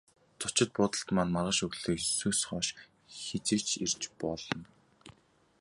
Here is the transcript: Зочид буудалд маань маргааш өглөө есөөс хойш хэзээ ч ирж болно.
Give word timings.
Зочид 0.41 0.69
буудалд 0.75 1.07
маань 1.15 1.33
маргааш 1.35 1.59
өглөө 1.65 1.95
есөөс 2.01 2.39
хойш 2.47 2.67
хэзээ 3.23 3.59
ч 3.67 3.69
ирж 3.83 4.01
болно. 4.21 4.63